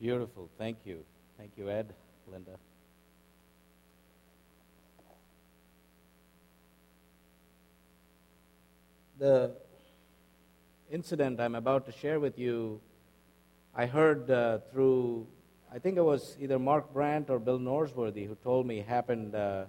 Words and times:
Beautiful. 0.00 0.48
Thank 0.58 0.78
you. 0.84 1.04
Thank 1.36 1.50
you, 1.56 1.68
Ed, 1.68 1.92
Linda. 2.30 2.52
The 9.18 9.50
incident 10.88 11.40
I'm 11.40 11.56
about 11.56 11.84
to 11.86 11.92
share 11.92 12.20
with 12.20 12.38
you, 12.38 12.80
I 13.74 13.86
heard 13.86 14.30
uh, 14.30 14.58
through, 14.70 15.26
I 15.72 15.80
think 15.80 15.96
it 15.96 16.04
was 16.04 16.36
either 16.40 16.60
Mark 16.60 16.92
Brandt 16.92 17.28
or 17.28 17.40
Bill 17.40 17.58
Norsworthy 17.58 18.24
who 18.24 18.36
told 18.36 18.66
me 18.66 18.80
happened 18.80 19.34
uh, 19.34 19.64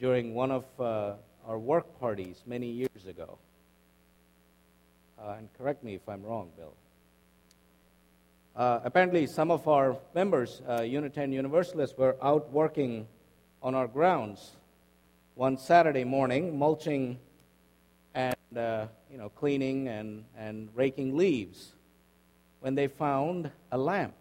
during 0.00 0.34
one 0.34 0.50
of 0.50 0.64
uh, 0.80 1.14
our 1.46 1.58
work 1.60 2.00
parties 2.00 2.42
many 2.46 2.66
years 2.66 3.06
ago. 3.08 3.38
Uh, 5.16 5.36
and 5.38 5.48
correct 5.56 5.84
me 5.84 5.94
if 5.94 6.08
I'm 6.08 6.24
wrong, 6.24 6.50
Bill. 6.56 6.74
Uh, 8.54 8.80
apparently, 8.84 9.26
some 9.26 9.50
of 9.50 9.66
our 9.66 9.96
members, 10.14 10.60
uh, 10.68 10.82
Unitarian 10.82 11.32
Universalists, 11.32 11.96
were 11.96 12.16
out 12.22 12.50
working 12.52 13.06
on 13.62 13.74
our 13.74 13.86
grounds 13.86 14.56
one 15.34 15.56
Saturday 15.56 16.04
morning, 16.04 16.58
mulching 16.58 17.18
and 18.14 18.36
uh, 18.54 18.86
you 19.10 19.16
know 19.16 19.30
cleaning 19.30 19.88
and, 19.88 20.24
and 20.36 20.68
raking 20.74 21.16
leaves, 21.16 21.72
when 22.60 22.74
they 22.74 22.88
found 22.88 23.50
a 23.70 23.78
lamp. 23.78 24.14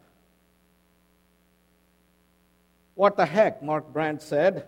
What 2.95 3.17
the 3.17 3.25
heck? 3.25 3.61
Mark 3.61 3.91
Brandt 3.91 4.21
said. 4.21 4.65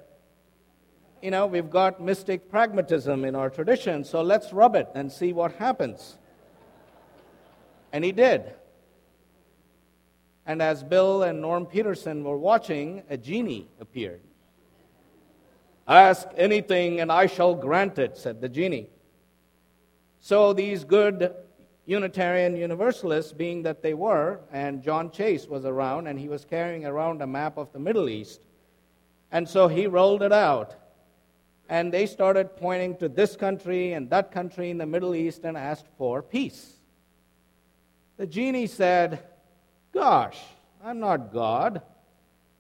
You 1.22 1.32
know, 1.32 1.48
we've 1.48 1.70
got 1.70 2.02
mystic 2.02 2.50
pragmatism 2.52 3.24
in 3.24 3.34
our 3.34 3.50
tradition, 3.50 4.04
so 4.04 4.22
let's 4.22 4.52
rub 4.52 4.76
it 4.76 4.90
and 4.94 5.10
see 5.10 5.32
what 5.32 5.54
happens. 5.54 6.18
And 7.94 8.04
he 8.04 8.12
did. 8.12 8.54
And 10.46 10.62
as 10.62 10.84
Bill 10.84 11.24
and 11.24 11.42
Norm 11.42 11.66
Peterson 11.66 12.24
were 12.24 12.38
watching, 12.38 13.04
a 13.10 13.18
genie 13.18 13.68
appeared. 13.80 14.22
Ask 15.88 16.28
anything 16.36 17.00
and 17.00 17.12
I 17.12 17.28
shall 17.28 17.56
grant 17.56 17.98
it, 18.00 18.18
said 18.18 18.42
the 18.42 18.50
genie. 18.50 18.90
So 20.20 20.54
these 20.54 20.84
good 20.84 21.34
Unitarian 21.86 22.56
Universalists, 22.56 23.34
being 23.34 23.64
that 23.64 23.82
they 23.82 23.94
were, 23.94 24.40
and 24.52 24.82
John 24.82 25.12
Chase 25.12 25.48
was 25.48 25.66
around, 25.66 26.08
and 26.08 26.18
he 26.18 26.30
was 26.30 26.46
carrying 26.46 26.86
around 26.86 27.22
a 27.22 27.28
map 27.28 27.58
of 27.58 27.74
the 27.74 27.80
Middle 27.80 28.08
East. 28.08 28.42
And 29.32 29.48
so 29.48 29.68
he 29.68 29.88
rolled 29.88 30.24
it 30.24 30.32
out. 30.32 30.76
And 31.68 31.92
they 31.92 32.06
started 32.06 32.56
pointing 32.56 32.96
to 32.98 33.10
this 33.10 33.36
country 33.36 33.94
and 33.94 34.10
that 34.12 34.32
country 34.32 34.70
in 34.70 34.78
the 34.78 34.86
Middle 34.86 35.16
East 35.16 35.44
and 35.44 35.58
asked 35.58 35.88
for 35.98 36.22
peace. 36.22 36.80
The 38.16 38.28
genie 38.28 38.68
said, 38.68 39.24
Gosh, 39.94 40.40
I'm 40.84 41.00
not 41.00 41.32
God. 41.32 41.82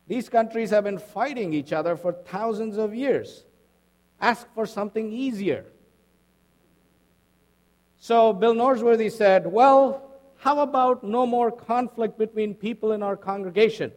These 0.07 0.29
countries 0.29 0.69
have 0.69 0.83
been 0.83 0.99
fighting 0.99 1.53
each 1.53 1.73
other 1.73 1.95
for 1.95 2.13
thousands 2.13 2.77
of 2.77 2.93
years. 2.93 3.43
Ask 4.21 4.47
for 4.53 4.65
something 4.65 5.11
easier. 5.11 5.65
So 7.97 8.33
Bill 8.33 8.53
Norsworthy 8.53 9.11
said, 9.11 9.47
Well, 9.47 10.11
how 10.37 10.59
about 10.59 11.03
no 11.03 11.25
more 11.25 11.51
conflict 11.51 12.17
between 12.17 12.53
people 12.53 12.91
in 12.91 13.01
our 13.01 13.15
congregation? 13.15 13.91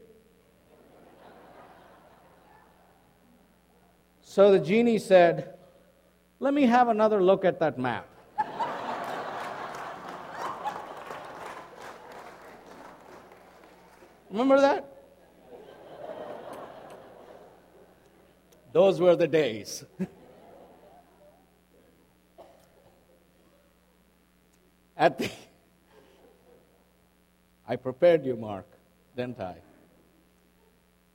So 4.22 4.52
the 4.52 4.60
genie 4.60 4.98
said, 4.98 5.54
Let 6.40 6.54
me 6.54 6.62
have 6.62 6.88
another 6.88 7.22
look 7.22 7.44
at 7.44 7.58
that 7.60 7.78
map. 7.78 8.08
Remember 14.36 14.60
that? 14.60 14.84
Those 18.74 19.00
were 19.00 19.16
the 19.16 19.26
days. 19.26 19.82
At 24.98 25.16
the 25.16 25.30
I 27.66 27.76
prepared 27.76 28.26
you, 28.26 28.36
Mark, 28.36 28.66
didn't 29.16 29.40
I? 29.40 29.56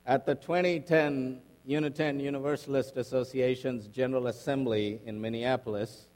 At 0.04 0.26
the 0.26 0.34
2010 0.34 1.42
Unitarian 1.64 2.18
Universalist 2.18 2.96
Association's 2.96 3.86
General 3.86 4.26
Assembly 4.26 5.00
in 5.06 5.20
Minneapolis, 5.20 6.08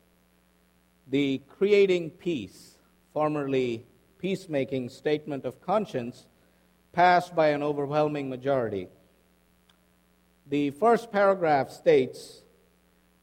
the 1.06 1.40
Creating 1.48 2.10
Peace, 2.10 2.78
formerly 3.12 3.86
Peacemaking 4.18 4.88
Statement 4.88 5.44
of 5.44 5.60
Conscience, 5.60 6.26
passed 6.96 7.36
by 7.36 7.48
an 7.48 7.62
overwhelming 7.62 8.30
majority. 8.30 8.88
The 10.46 10.70
first 10.70 11.12
paragraph 11.12 11.70
states 11.70 12.42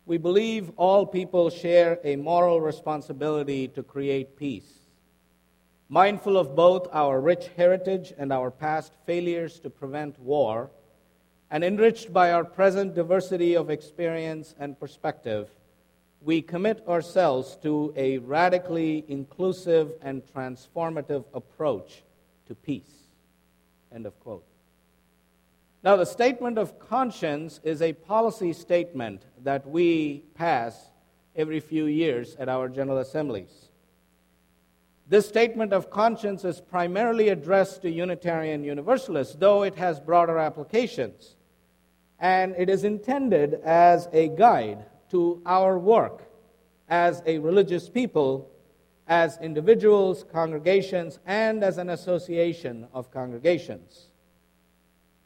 We 0.05 0.19
believe 0.19 0.71
all 0.75 1.07
people 1.07 1.49
share 1.49 1.97
a 2.03 2.15
moral 2.15 2.61
responsibility 2.61 3.67
to 3.69 3.81
create 3.81 4.37
peace. 4.37 4.71
Mindful 5.89 6.37
of 6.37 6.55
both 6.55 6.87
our 6.93 7.19
rich 7.19 7.49
heritage 7.57 8.13
and 8.15 8.31
our 8.31 8.51
past 8.51 8.93
failures 9.07 9.59
to 9.61 9.71
prevent 9.71 10.19
war, 10.19 10.69
and 11.49 11.63
enriched 11.63 12.13
by 12.13 12.31
our 12.31 12.43
present 12.43 12.93
diversity 12.93 13.55
of 13.55 13.71
experience 13.71 14.53
and 14.59 14.79
perspective, 14.79 15.49
we 16.21 16.43
commit 16.43 16.87
ourselves 16.87 17.57
to 17.63 17.91
a 17.95 18.19
radically 18.19 19.03
inclusive 19.07 19.93
and 20.03 20.21
transformative 20.31 21.25
approach 21.33 22.03
to 22.45 22.53
peace. 22.53 23.02
End 23.93 24.05
of 24.05 24.19
quote. 24.19 24.43
Now, 25.83 25.97
the 25.97 26.05
statement 26.05 26.57
of 26.57 26.79
conscience 26.79 27.59
is 27.63 27.81
a 27.81 27.93
policy 27.93 28.53
statement 28.53 29.23
that 29.43 29.67
we 29.67 30.23
pass 30.33 30.89
every 31.35 31.59
few 31.59 31.85
years 31.85 32.35
at 32.37 32.49
our 32.49 32.69
General 32.69 32.99
Assemblies. 32.99 33.69
This 35.07 35.27
statement 35.27 35.73
of 35.73 35.91
conscience 35.91 36.45
is 36.45 36.61
primarily 36.61 37.29
addressed 37.29 37.81
to 37.81 37.91
Unitarian 37.91 38.63
Universalists, 38.63 39.35
though 39.35 39.63
it 39.63 39.75
has 39.75 39.99
broader 39.99 40.39
applications. 40.39 41.35
And 42.19 42.55
it 42.57 42.69
is 42.69 42.85
intended 42.85 43.55
as 43.63 44.07
a 44.13 44.29
guide 44.29 44.85
to 45.09 45.41
our 45.45 45.77
work 45.77 46.23
as 46.87 47.21
a 47.25 47.37
religious 47.39 47.89
people 47.89 48.49
as 49.07 49.37
individuals, 49.39 50.25
congregations, 50.31 51.19
and 51.25 51.63
as 51.63 51.77
an 51.77 51.89
association 51.89 52.87
of 52.93 53.11
congregations. 53.11 54.07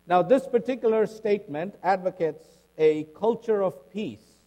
Now, 0.08 0.22
this 0.22 0.48
particular 0.48 1.06
statement 1.06 1.76
advocates 1.84 2.46
a 2.78 3.04
culture 3.16 3.62
of 3.62 3.92
peace 3.92 4.38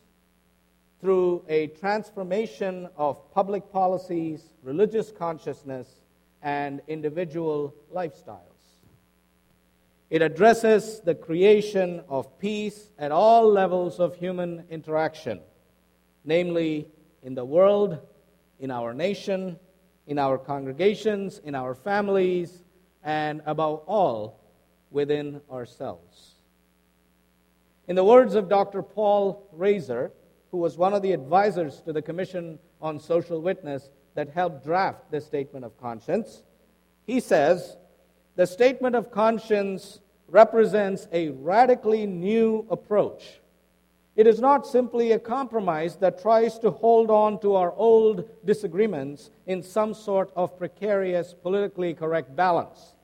through 1.01 1.45
a 1.49 1.69
transformation 1.69 2.89
of 2.97 3.31
public 3.33 3.71
policies, 3.73 4.43
religious 4.63 5.11
consciousness, 5.11 5.89
and 6.43 6.81
individual 6.89 7.75
lifestyles. 7.95 8.39
It 10.11 10.23
addresses 10.23 11.01
the 11.01 11.15
creation 11.15 12.03
of 12.09 12.39
peace 12.39 12.91
at 12.99 13.13
all 13.13 13.49
levels 13.49 14.01
of 14.01 14.17
human 14.17 14.65
interaction, 14.69 15.41
namely 16.25 16.89
in 17.23 17.35
the 17.35 17.45
world 17.45 17.99
in 18.61 18.71
our 18.71 18.95
nation, 18.95 19.59
in 20.07 20.19
our 20.19 20.39
congregations, 20.39 21.41
in 21.45 21.55
our 21.55 21.75
families, 21.75 22.63
and 23.03 23.43
above 23.47 23.83
all, 23.87 24.41
within 24.91 25.41
ourselves. 25.51 26.35
In 27.89 27.97
the 27.97 28.05
words 28.05 28.35
of 28.35 28.49
Dr. 28.49 28.83
Paul 28.83 29.49
Rasor, 29.57 30.11
who 30.51 30.59
was 30.59 30.77
one 30.77 30.95
of 30.95 31.03
the 31.03 31.13
advisors 31.13 31.81
to 31.83 31.93
the 31.93 32.03
Commission 32.03 32.59
on 32.81 33.01
Social 33.01 33.41
Witness 33.41 33.91
that 34.15 34.31
helped 34.31 34.65
draft 34.65 35.11
the 35.11 35.21
statement 35.21 35.65
of 35.65 35.81
conscience, 35.81 36.43
he 37.07 37.21
says, 37.21 37.77
The 38.37 38.47
statement 38.47 38.97
of 38.97 39.11
conscience 39.11 40.01
represents 40.29 41.09
a 41.13 41.31
radically 41.31 42.07
new 42.07 42.67
approach 42.71 43.41
it 44.21 44.27
is 44.27 44.39
not 44.39 44.67
simply 44.67 45.13
a 45.13 45.19
compromise 45.19 45.97
that 45.97 46.21
tries 46.21 46.59
to 46.59 46.71
hold 46.71 47.11
on 47.11 47.41
to 47.41 47.55
our 47.55 47.73
old 47.73 48.29
disagreements 48.45 49.31
in 49.47 49.63
some 49.63 49.95
sort 49.95 50.31
of 50.37 50.59
precarious, 50.59 51.33
politically 51.33 51.95
correct 51.95 52.37
balance. 52.37 52.97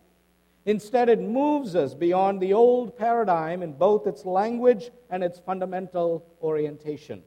Instead, 0.66 1.08
it 1.08 1.18
moves 1.18 1.74
us 1.74 1.94
beyond 1.94 2.38
the 2.38 2.52
old 2.52 2.98
paradigm 2.98 3.62
in 3.62 3.72
both 3.72 4.06
its 4.06 4.26
language 4.26 4.90
and 5.08 5.24
its 5.24 5.38
fundamental 5.38 6.22
orientation. 6.42 7.22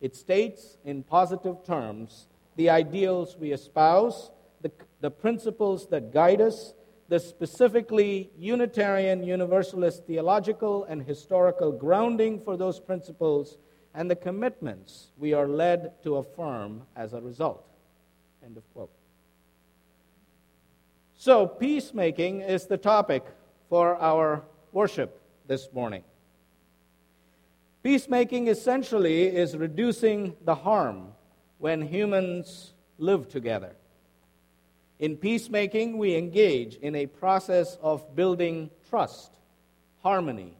It 0.00 0.14
states 0.14 0.78
in 0.84 1.02
positive 1.02 1.64
terms 1.66 2.28
the 2.54 2.70
ideals 2.70 3.36
we 3.36 3.50
espouse, 3.50 4.30
the, 4.60 4.70
the 5.00 5.10
principles 5.10 5.88
that 5.88 6.12
guide 6.12 6.40
us, 6.40 6.74
the 7.10 7.18
specifically 7.18 8.30
Unitarian 8.38 9.24
Universalist 9.24 10.06
theological 10.06 10.84
and 10.84 11.02
historical 11.02 11.72
grounding 11.72 12.40
for 12.40 12.56
those 12.56 12.78
principles 12.78 13.58
and 13.94 14.08
the 14.08 14.14
commitments 14.14 15.10
we 15.18 15.32
are 15.32 15.48
led 15.48 16.00
to 16.04 16.18
affirm 16.18 16.82
as 16.94 17.12
a 17.12 17.20
result. 17.20 17.66
End 18.44 18.56
of 18.56 18.62
quote. 18.72 18.92
So, 21.16 21.48
peacemaking 21.48 22.42
is 22.42 22.66
the 22.66 22.78
topic 22.78 23.24
for 23.68 23.96
our 23.96 24.44
worship 24.70 25.20
this 25.48 25.68
morning. 25.72 26.04
Peacemaking 27.82 28.46
essentially 28.46 29.24
is 29.26 29.56
reducing 29.56 30.36
the 30.44 30.54
harm 30.54 31.08
when 31.58 31.82
humans 31.82 32.72
live 32.98 33.28
together. 33.28 33.74
In 35.00 35.16
peacemaking, 35.16 35.96
we 35.96 36.14
engage 36.14 36.76
in 36.76 36.94
a 36.94 37.06
process 37.06 37.78
of 37.80 38.14
building 38.14 38.68
trust, 38.90 39.32
harmony, 40.02 40.58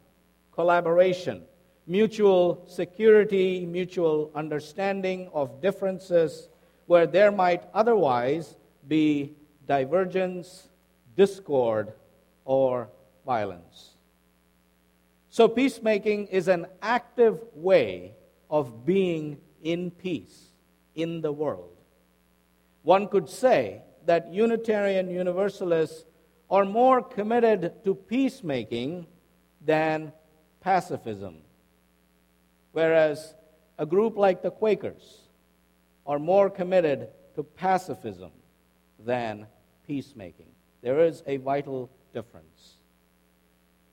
collaboration, 0.50 1.42
mutual 1.86 2.64
security, 2.66 3.66
mutual 3.66 4.30
understanding 4.34 5.28
of 5.34 5.60
differences 5.60 6.48
where 6.86 7.06
there 7.06 7.30
might 7.30 7.64
otherwise 7.74 8.56
be 8.88 9.34
divergence, 9.66 10.68
discord, 11.16 11.92
or 12.46 12.88
violence. 13.26 13.90
So, 15.28 15.48
peacemaking 15.48 16.28
is 16.28 16.48
an 16.48 16.66
active 16.80 17.40
way 17.54 18.14
of 18.48 18.86
being 18.86 19.36
in 19.62 19.90
peace 19.90 20.46
in 20.94 21.20
the 21.20 21.30
world. 21.30 21.76
One 22.82 23.06
could 23.06 23.28
say 23.28 23.82
that 24.10 24.32
Unitarian 24.32 25.08
Universalists 25.08 26.04
are 26.50 26.64
more 26.64 27.00
committed 27.00 27.84
to 27.84 27.94
peacemaking 27.94 29.06
than 29.64 30.12
pacifism, 30.60 31.36
whereas 32.72 33.36
a 33.78 33.86
group 33.86 34.16
like 34.16 34.42
the 34.42 34.50
Quakers 34.50 35.28
are 36.04 36.18
more 36.18 36.50
committed 36.50 37.06
to 37.36 37.44
pacifism 37.44 38.32
than 38.98 39.46
peacemaking. 39.86 40.50
There 40.82 40.98
is 41.04 41.22
a 41.28 41.36
vital 41.36 41.88
difference. 42.12 42.78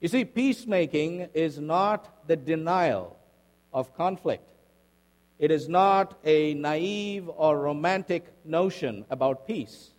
You 0.01 0.07
see, 0.07 0.25
peacemaking 0.25 1.27
is 1.35 1.59
not 1.59 2.27
the 2.27 2.35
denial 2.35 3.19
of 3.71 3.95
conflict. 3.95 4.49
It 5.37 5.51
is 5.51 5.69
not 5.69 6.17
a 6.23 6.55
naive 6.55 7.29
or 7.29 7.59
romantic 7.59 8.33
notion 8.43 9.05
about 9.11 9.45
peace. 9.45 9.91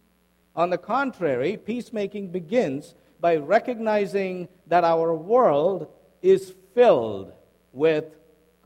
On 0.58 0.70
the 0.70 0.76
contrary, 0.76 1.56
peacemaking 1.56 2.32
begins 2.32 2.96
by 3.20 3.36
recognizing 3.36 4.48
that 4.66 4.82
our 4.82 5.14
world 5.14 5.86
is 6.20 6.52
filled 6.74 7.32
with 7.72 8.16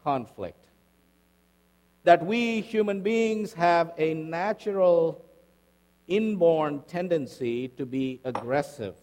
conflict. 0.03 0.69
That 2.05 2.25
we 2.25 2.63
human 2.63 3.03
beings 3.03 3.53
have 3.53 3.93
a 3.99 4.15
natural 4.15 5.23
inborn 6.09 6.81
tendency 6.89 7.69
to 7.77 7.85
be 7.85 8.23
aggressive. 8.25 8.95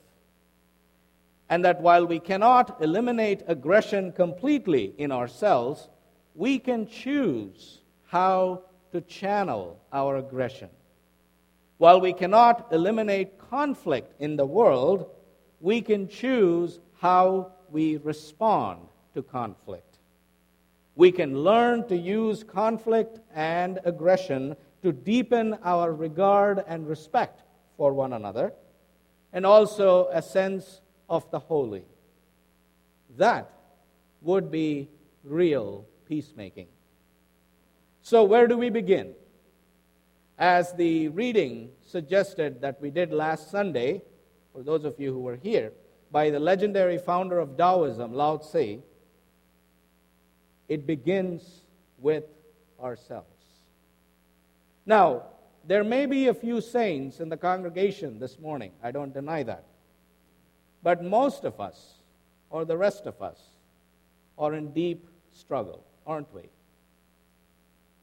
And 1.48 1.64
that 1.66 1.82
while 1.82 2.08
we 2.08 2.20
cannot 2.20 2.82
eliminate 2.82 3.44
aggression 3.46 4.14
completely 4.14 4.96
in 4.98 5.12
ourselves, 5.12 5.90
we 6.34 6.58
can 6.58 6.88
choose 6.88 7.82
how 8.06 8.64
to 8.92 9.02
channel 9.02 9.80
our 9.94 10.18
aggression. 10.18 10.70
While 11.80 12.02
we 12.02 12.12
cannot 12.12 12.74
eliminate 12.74 13.40
conflict 13.50 14.14
in 14.20 14.36
the 14.36 14.46
world, 14.46 15.10
we 15.62 15.81
can 15.81 16.10
choose 16.10 16.81
how 17.00 17.54
we 17.70 17.96
respond 17.96 18.81
to 19.14 19.24
conflict. 19.24 19.98
We 20.96 21.14
can 21.14 21.42
learn 21.42 21.88
to 21.88 21.96
use 21.96 22.44
conflict 22.44 23.20
and 23.34 23.80
aggression 23.86 24.58
to 24.84 24.92
deepen 24.92 25.58
our 25.64 25.94
regard 25.94 26.66
and 26.68 26.86
respect 26.86 27.44
for 27.78 27.94
one 27.94 28.12
another, 28.12 28.52
and 29.31 29.46
also 29.46 30.10
a 30.12 30.22
sense 30.22 30.81
of 31.10 31.31
the 31.31 31.40
holy. 31.40 31.86
That 33.16 33.50
would 34.22 34.52
be 34.52 34.90
real 35.24 35.86
peacemaking. 36.10 36.68
So, 38.02 38.26
where 38.26 38.48
do 38.48 38.58
we 38.58 38.70
begin? 38.70 39.14
As 40.40 40.72
the 40.72 41.10
reading 41.10 41.70
suggested 41.86 42.62
that 42.62 42.80
we 42.82 42.90
did 42.90 43.12
last 43.12 43.52
Sunday, 43.52 44.02
for 44.54 44.64
those 44.64 44.86
of 44.86 44.98
you 44.98 45.12
who 45.12 45.20
were 45.20 45.36
here, 45.36 45.74
by 46.12 46.30
the 46.30 46.40
legendary 46.40 46.98
founder 46.98 47.40
of 47.40 47.58
Taoism, 47.58 48.14
Lao 48.14 48.38
Tzu, 48.38 48.82
it 50.70 50.88
begins 50.88 51.66
with 51.98 52.24
ourselves. 52.82 53.28
Now, 54.86 55.24
there 55.66 55.84
may 55.84 56.06
be 56.06 56.30
a 56.30 56.34
few 56.34 56.62
saints 56.62 57.20
in 57.20 57.28
the 57.28 57.36
congregation 57.36 58.18
this 58.18 58.40
morning. 58.40 58.72
I 58.82 58.92
don't 58.92 59.14
deny 59.14 59.44
that. 59.44 59.66
But 60.82 61.04
most 61.04 61.44
of 61.44 61.60
us, 61.60 61.96
or 62.50 62.64
the 62.64 62.78
rest 62.78 63.06
of 63.06 63.22
us, 63.22 63.42
are 64.38 64.54
in 64.54 64.72
deep 64.72 65.06
struggle, 65.34 65.84
aren't 66.08 66.34
we? 66.34 66.44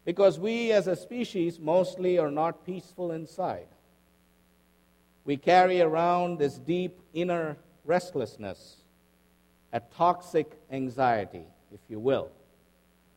Because 0.06 0.38
we 0.38 0.72
as 0.72 0.86
a 0.86 0.96
species 0.96 1.60
mostly 1.60 2.16
are 2.16 2.30
not 2.30 2.64
peaceful 2.64 3.12
inside. 3.12 3.66
We 5.26 5.36
carry 5.36 5.82
around 5.82 6.38
this 6.38 6.56
deep 6.56 6.98
inner 7.12 7.58
restlessness, 7.84 8.76
a 9.72 9.80
toxic 9.80 10.58
anxiety, 10.70 11.44
if 11.74 11.80
you 11.88 11.98
will, 11.98 12.30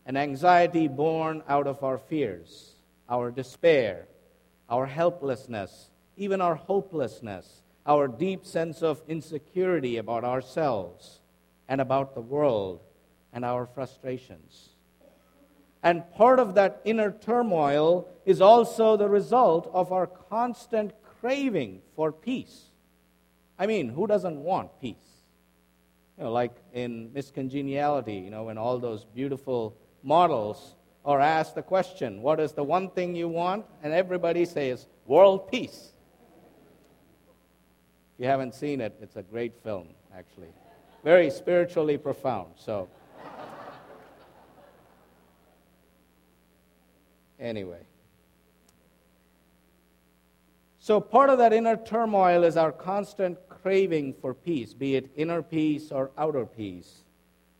an 0.06 0.18
anxiety 0.18 0.90
born 0.90 1.44
out 1.48 1.68
of 1.68 1.84
our 1.84 1.98
fears 1.98 2.74
our 3.10 3.32
despair, 3.32 4.06
our 4.70 4.86
helplessness, 4.86 5.90
even 6.16 6.42
our 6.42 6.56
hopelessness, 6.56 7.64
our 7.86 8.08
deep 8.08 8.46
sense 8.46 8.84
of 8.84 9.02
insecurity 9.08 9.98
about 9.98 10.24
ourselves 10.24 11.20
and 11.68 11.82
about 11.82 12.14
the 12.14 12.22
world, 12.22 12.80
and 13.34 13.44
our 13.46 13.66
frustrations. 13.66 14.69
And 15.82 16.04
part 16.16 16.40
of 16.40 16.56
that 16.56 16.82
inner 16.84 17.12
turmoil 17.12 18.08
is 18.26 18.42
also 18.42 18.98
the 18.98 19.08
result 19.08 19.70
of 19.74 19.92
our 19.92 20.08
constant 20.08 20.92
craving 21.22 21.82
for 21.96 22.12
peace. 22.12 22.66
I 23.58 23.68
mean, 23.68 23.90
who 23.90 24.08
doesn't 24.08 24.42
want 24.44 24.80
peace? 24.82 24.96
You 26.18 26.26
know, 26.26 26.32
like 26.32 26.56
in 26.74 27.12
Miss 27.14 27.32
Congeniality, 27.32 28.16
you 28.16 28.30
know, 28.30 28.44
when 28.44 28.58
all 28.58 28.78
those 28.78 29.06
beautiful 29.06 29.78
models 30.04 30.76
are 31.06 31.22
asked 31.22 31.56
the 31.56 31.62
question, 31.62 32.22
What 32.22 32.40
is 32.40 32.52
the 32.52 32.64
one 32.64 32.90
thing 32.90 33.16
you 33.16 33.30
want? 33.30 33.66
And 33.82 33.94
everybody 33.94 34.46
says, 34.46 34.88
World 35.06 35.50
peace. 35.50 35.94
If 38.16 38.24
you 38.24 38.26
haven't 38.26 38.54
seen 38.54 38.82
it, 38.82 38.98
it's 39.02 39.16
a 39.16 39.24
great 39.24 39.54
film, 39.64 39.88
actually. 40.16 40.50
Very 41.06 41.30
spiritually 41.30 41.98
profound. 41.98 42.50
So, 42.58 42.90
anyway. 47.40 47.82
So, 50.80 51.00
part 51.00 51.30
of 51.30 51.38
that 51.38 51.54
inner 51.54 51.78
turmoil 51.78 52.44
is 52.44 52.58
our 52.58 52.72
constant 52.72 53.38
craving 53.48 54.16
for 54.22 54.34
peace, 54.34 54.74
be 54.74 54.96
it 54.96 55.12
inner 55.16 55.42
peace 55.42 55.92
or 55.92 56.12
outer 56.18 56.46
peace, 56.46 57.04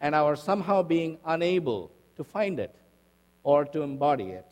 and 0.02 0.16
our 0.16 0.36
somehow 0.36 0.82
being 0.82 1.20
unable 1.26 1.92
to 2.16 2.24
find 2.24 2.60
it 2.60 2.76
or 3.44 3.66
to 3.66 3.82
embody 3.82 4.30
it. 4.30 4.48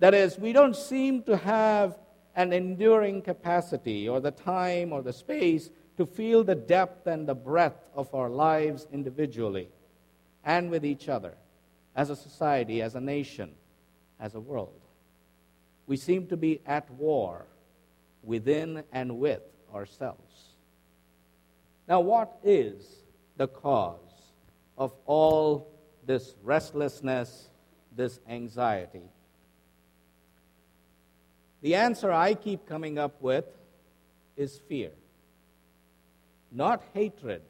That 0.00 0.14
is, 0.14 0.38
we 0.38 0.52
don't 0.52 0.76
seem 0.76 1.22
to 1.22 1.36
have 1.36 1.96
an 2.34 2.52
enduring 2.52 3.22
capacity 3.22 4.08
or 4.08 4.20
the 4.20 4.30
time 4.30 4.92
or 4.92 5.02
the 5.02 5.12
space 5.12 5.70
to 5.96 6.06
feel 6.06 6.42
the 6.42 6.54
depth 6.54 7.06
and 7.06 7.28
the 7.28 7.34
breadth 7.34 7.88
of 7.94 8.14
our 8.14 8.28
lives 8.28 8.86
individually 8.92 9.68
and 10.44 10.70
with 10.70 10.84
each 10.84 11.08
other, 11.08 11.34
as 11.94 12.10
a 12.10 12.16
society, 12.16 12.82
as 12.82 12.94
a 12.94 13.00
nation, 13.00 13.52
as 14.22 14.36
a 14.36 14.40
world. 14.40 14.80
We 15.86 15.96
seem 15.96 16.28
to 16.28 16.36
be 16.36 16.60
at 16.64 16.88
war 16.92 17.44
within 18.22 18.84
and 18.92 19.18
with 19.18 19.42
ourselves. 19.74 20.54
Now, 21.88 22.00
what 22.00 22.38
is 22.44 22.86
the 23.36 23.48
cause 23.48 23.98
of 24.78 24.94
all 25.04 25.68
this 26.06 26.36
restlessness 26.42 27.50
this 27.94 28.20
anxiety? 28.28 29.10
The 31.60 31.74
answer 31.74 32.12
I 32.12 32.34
keep 32.34 32.64
coming 32.66 32.98
up 32.98 33.20
with 33.20 33.44
is 34.36 34.60
fear. 34.68 34.92
Not 36.52 36.82
hatred, 36.94 37.42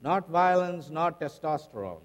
not 0.00 0.28
violence, 0.28 0.88
not 0.88 1.20
testosterone, 1.20 2.02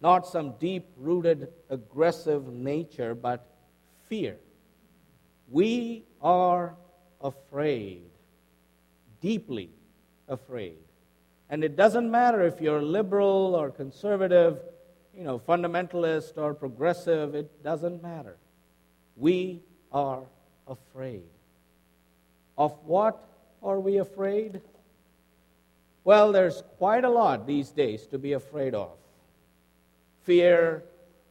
not 0.00 0.26
some 0.26 0.54
deep 0.58 0.86
rooted 0.96 1.48
aggressive 1.68 2.52
nature, 2.52 3.14
but 3.14 3.46
fear. 4.08 4.36
We 5.50 6.04
are 6.22 6.74
afraid, 7.20 8.10
deeply 9.20 9.70
afraid. 10.28 10.78
And 11.50 11.64
it 11.64 11.76
doesn't 11.76 12.10
matter 12.10 12.42
if 12.42 12.60
you're 12.60 12.82
liberal 12.82 13.54
or 13.54 13.70
conservative 13.70 14.58
you 15.16 15.24
know, 15.24 15.38
fundamentalist 15.38 16.38
or 16.38 16.54
progressive, 16.54 17.34
it 17.34 17.62
doesn't 17.62 18.02
matter. 18.02 18.36
We 19.16 19.62
are 19.92 20.22
afraid. 20.66 21.24
Of 22.56 22.78
what 22.84 23.22
are 23.62 23.80
we 23.80 23.98
afraid? 23.98 24.60
Well, 26.04 26.32
there's 26.32 26.62
quite 26.78 27.04
a 27.04 27.10
lot 27.10 27.46
these 27.46 27.70
days 27.70 28.06
to 28.08 28.18
be 28.18 28.32
afraid 28.32 28.74
of 28.74 28.92
fear 30.22 30.84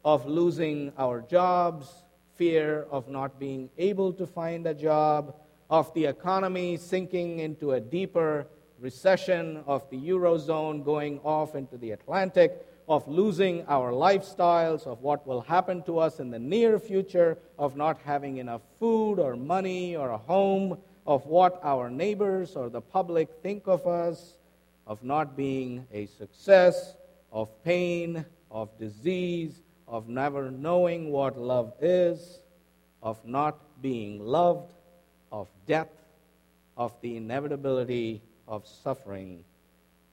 of 0.04 0.26
losing 0.26 0.92
our 0.98 1.22
jobs, 1.22 1.88
fear 2.36 2.88
of 2.90 3.08
not 3.10 3.40
being 3.40 3.70
able 3.78 4.14
to 4.14 4.26
find 4.26 4.66
a 4.66 4.74
job, 4.74 5.36
of 5.70 5.94
the 5.94 6.06
economy 6.06 6.78
sinking 6.78 7.40
into 7.40 7.74
a 7.74 7.80
deeper 7.80 8.48
recession, 8.80 9.64
of 9.68 9.88
the 9.90 9.98
Eurozone 9.98 10.84
going 10.84 11.20
off 11.20 11.54
into 11.56 11.78
the 11.78 11.92
Atlantic, 11.92 12.66
of 12.88 13.08
losing 13.08 13.64
our 13.68 13.92
lifestyles, 13.92 14.88
of 14.88 15.02
what 15.02 15.28
will 15.28 15.42
happen 15.42 15.84
to 15.84 16.00
us 16.00 16.20
in 16.20 16.32
the 16.32 16.40
near 16.40 16.80
future, 16.80 17.38
of 17.60 17.76
not 17.76 18.00
having 18.04 18.38
enough 18.38 18.62
food 18.80 19.20
or 19.20 19.36
money 19.36 19.96
or 19.96 20.10
a 20.10 20.18
home, 20.18 20.78
of 21.06 21.26
what 21.28 21.60
our 21.64 21.90
neighbors 21.90 22.56
or 22.56 22.70
the 22.70 22.82
public 22.82 23.30
think 23.44 23.68
of 23.68 23.86
us, 23.86 24.38
of 24.88 25.04
not 25.04 25.38
being 25.38 25.86
a 25.94 26.08
success, 26.08 26.96
of 27.32 27.48
pain, 27.64 28.26
of 28.52 28.78
disease, 28.78 29.62
of 29.88 30.08
never 30.08 30.52
knowing 30.52 31.12
what 31.12 31.38
love 31.38 31.74
is, 31.82 32.40
of 33.02 33.24
not 33.26 33.82
being 33.82 34.20
loved, 34.20 34.74
of 35.32 35.48
death, 35.68 35.90
of 36.78 36.94
the 37.02 37.18
inevitability 37.18 38.22
of 38.48 38.68
suffering, 38.68 39.44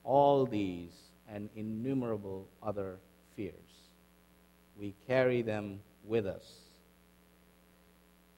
all 0.03 0.45
these 0.45 0.91
and 1.29 1.49
innumerable 1.55 2.47
other 2.63 2.97
fears. 3.35 3.53
We 4.79 4.93
carry 5.07 5.41
them 5.41 5.79
with 6.03 6.25
us. 6.25 6.67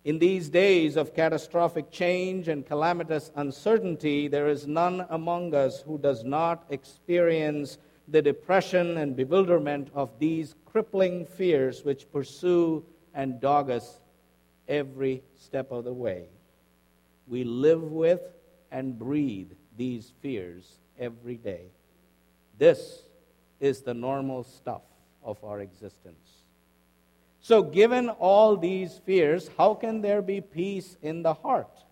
In 0.05 0.17
these 0.17 0.49
days 0.49 0.95
of 0.95 1.13
catastrophic 1.13 1.91
change 1.91 2.47
and 2.47 2.65
calamitous 2.65 3.31
uncertainty, 3.35 4.27
there 4.27 4.47
is 4.47 4.65
none 4.65 5.05
among 5.09 5.53
us 5.53 5.81
who 5.81 5.97
does 5.97 6.23
not 6.23 6.63
experience 6.69 7.77
the 8.11 8.21
depression 8.21 8.97
and 8.97 9.15
bewilderment 9.15 9.89
of 9.93 10.17
these 10.19 10.55
crippling 10.65 11.25
fears 11.25 11.83
which 11.83 12.11
pursue 12.11 12.83
and 13.13 13.39
dog 13.39 13.69
us 13.69 13.99
every 14.67 15.23
step 15.35 15.71
of 15.71 15.83
the 15.83 15.93
way. 15.93 16.27
We 17.27 17.43
live 17.43 17.83
with 17.83 18.21
and 18.71 18.97
breathe 18.97 19.51
these 19.77 20.13
fears 20.21 20.79
every 20.97 21.37
day. 21.37 21.67
This 22.57 23.03
is 23.59 23.81
the 23.81 23.93
normal 23.93 24.43
stuff 24.43 24.81
of 25.23 25.43
our 25.43 25.59
existence. 25.59 26.43
So, 27.41 27.63
given 27.63 28.09
all 28.09 28.57
these 28.57 28.97
fears, 29.05 29.49
how 29.57 29.73
can 29.73 30.01
there 30.01 30.21
be 30.21 30.41
peace 30.41 30.97
in 31.01 31.23
the 31.23 31.33
heart? 31.33 31.83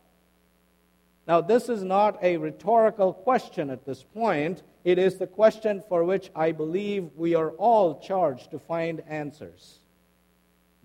Now, 1.28 1.42
this 1.42 1.68
is 1.68 1.84
not 1.84 2.18
a 2.24 2.38
rhetorical 2.38 3.12
question 3.12 3.70
at 3.70 3.86
this 3.86 4.02
point. 4.02 4.64
It 4.86 4.98
is 4.98 5.18
the 5.18 5.28
question 5.28 5.84
for 5.90 6.06
which 6.06 6.32
I 6.34 6.54
believe 6.54 7.10
we 7.18 7.36
are 7.36 7.52
all 7.52 8.00
charged 8.00 8.52
to 8.52 8.60
find 8.60 9.04
answers. 9.10 9.80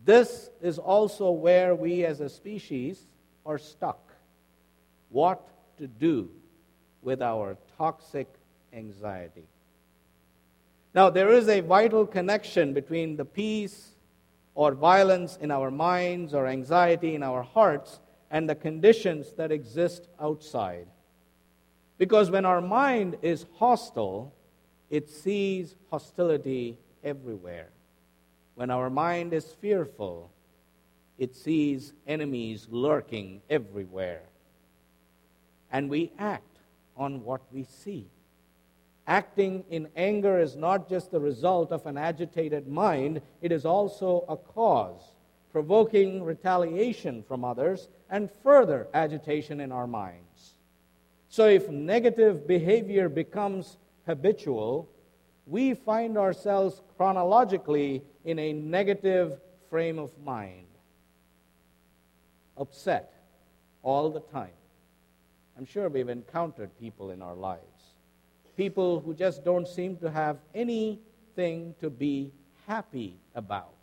This 0.04 0.50
is 0.60 0.80
also 0.80 1.30
where 1.30 1.76
we 1.76 2.04
as 2.04 2.20
a 2.20 2.28
species 2.28 3.06
are 3.46 3.58
stuck. 3.58 4.12
What 5.10 5.48
to 5.78 5.86
do 5.86 6.28
with 7.02 7.22
our 7.22 7.56
toxic 7.78 8.26
anxiety. 8.72 9.46
Now, 10.92 11.08
there 11.08 11.30
is 11.30 11.48
a 11.48 11.60
vital 11.60 12.04
connection 12.04 12.72
between 12.72 13.16
the 13.16 13.24
peace 13.24 13.90
or 14.56 14.72
violence 14.72 15.38
in 15.40 15.52
our 15.52 15.70
minds 15.70 16.34
or 16.34 16.48
anxiety 16.48 17.14
in 17.14 17.22
our 17.22 17.42
hearts 17.42 18.00
and 18.32 18.48
the 18.48 18.54
conditions 18.54 19.34
that 19.34 19.52
exist 19.52 20.08
outside. 20.18 20.86
Because 21.98 22.30
when 22.30 22.46
our 22.46 22.62
mind 22.62 23.18
is 23.20 23.44
hostile, 23.58 24.34
it 24.88 25.08
sees 25.08 25.76
hostility 25.90 26.78
everywhere. 27.04 27.68
When 28.54 28.70
our 28.70 28.88
mind 28.88 29.34
is 29.34 29.44
fearful, 29.60 30.30
it 31.18 31.36
sees 31.36 31.92
enemies 32.06 32.66
lurking 32.70 33.42
everywhere. 33.50 34.22
And 35.70 35.90
we 35.90 36.10
act 36.18 36.58
on 36.96 37.22
what 37.24 37.42
we 37.52 37.64
see. 37.64 38.06
Acting 39.06 39.64
in 39.68 39.88
anger 39.94 40.38
is 40.38 40.56
not 40.56 40.88
just 40.88 41.10
the 41.10 41.20
result 41.20 41.70
of 41.70 41.84
an 41.84 41.98
agitated 41.98 42.66
mind, 42.66 43.20
it 43.42 43.52
is 43.52 43.66
also 43.66 44.24
a 44.28 44.36
cause, 44.36 45.11
provoking 45.52 46.22
retaliation 46.22 47.22
from 47.22 47.44
others 47.44 47.88
and 48.10 48.30
further 48.42 48.88
agitation 48.94 49.60
in 49.60 49.70
our 49.70 49.86
minds. 49.86 50.54
So, 51.28 51.46
if 51.46 51.68
negative 51.70 52.46
behavior 52.46 53.08
becomes 53.08 53.78
habitual, 54.06 54.88
we 55.46 55.74
find 55.74 56.18
ourselves 56.18 56.82
chronologically 56.96 58.02
in 58.24 58.38
a 58.38 58.52
negative 58.52 59.40
frame 59.70 59.98
of 59.98 60.10
mind, 60.24 60.66
upset 62.56 63.14
all 63.82 64.10
the 64.10 64.20
time. 64.20 64.50
I'm 65.56 65.64
sure 65.64 65.88
we've 65.88 66.08
encountered 66.08 66.70
people 66.78 67.10
in 67.10 67.22
our 67.22 67.34
lives 67.34 67.72
people 68.56 69.00
who 69.00 69.14
just 69.14 69.44
don't 69.44 69.66
seem 69.66 69.96
to 69.96 70.10
have 70.10 70.38
anything 70.54 71.74
to 71.80 71.90
be 71.90 72.30
happy 72.66 73.16
about. 73.34 73.74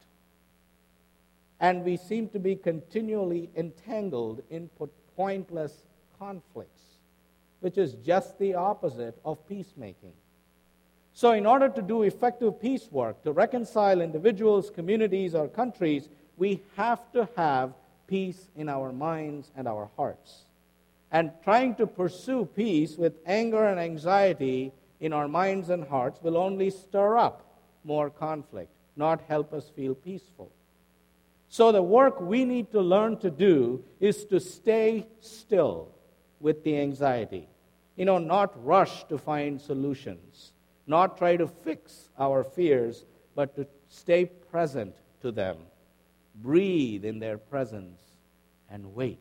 And 1.60 1.84
we 1.84 1.98
seem 1.98 2.30
to 2.30 2.40
be 2.40 2.56
continually 2.56 3.50
entangled 3.56 4.42
in 4.50 4.70
pointless 5.16 5.86
conflicts, 6.18 6.82
which 7.60 7.78
is 7.78 7.94
just 8.06 8.40
the 8.40 8.56
opposite 8.56 9.20
of 9.26 9.46
peacemaking. 9.48 10.14
So, 11.12 11.32
in 11.32 11.46
order 11.46 11.68
to 11.68 11.82
do 11.82 12.04
effective 12.04 12.62
peace 12.62 12.88
work, 12.92 13.24
to 13.24 13.34
reconcile 13.34 14.00
individuals, 14.00 14.70
communities, 14.70 15.36
or 15.36 15.50
countries, 15.50 16.08
we 16.38 16.62
have 16.78 17.12
to 17.12 17.28
have 17.36 17.74
peace 18.08 18.50
in 18.56 18.70
our 18.70 18.94
minds 18.94 19.52
and 19.56 19.68
our 19.68 19.90
hearts 19.98 20.46
and 21.12 21.32
trying 21.44 21.76
to 21.76 21.88
pursue 21.88 22.46
peace 22.46 22.98
with 22.98 23.14
anger 23.26 23.66
and 23.66 23.80
anxiety 23.80 24.72
in 25.00 25.14
our 25.14 25.28
minds 25.28 25.70
and 25.70 25.88
hearts 25.88 26.22
will 26.22 26.38
only 26.38 26.70
stir 26.70 27.18
up 27.18 27.46
more 27.84 28.10
conflict, 28.10 28.70
not 28.96 29.22
help 29.28 29.54
us 29.54 29.70
feel 29.70 29.96
peaceful. 29.96 30.52
So, 31.52 31.72
the 31.72 31.82
work 31.82 32.22
we 32.22 32.46
need 32.46 32.72
to 32.74 32.82
learn 32.82 33.18
to 33.18 33.32
do 33.32 33.84
is 34.00 34.24
to 34.26 34.40
stay 34.40 35.08
still 35.20 35.90
with 36.40 36.64
the 36.64 36.78
anxiety. 36.78 37.50
You 37.96 38.06
know, 38.06 38.20
not 38.20 38.64
rush 38.64 39.04
to 39.06 39.18
find 39.18 39.60
solutions, 39.60 40.54
not 40.86 41.18
try 41.18 41.38
to 41.38 41.48
fix 41.48 42.10
our 42.20 42.44
fears, 42.44 43.04
but 43.34 43.56
to 43.56 43.66
stay 43.90 44.26
present 44.26 44.96
to 45.22 45.32
them, 45.32 45.58
breathe 46.36 47.04
in 47.04 47.18
their 47.18 47.40
presence, 47.40 48.00
and 48.70 48.94
wait. 48.94 49.20